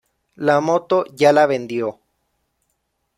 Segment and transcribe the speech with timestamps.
[0.49, 1.91] La moto ya la vendió.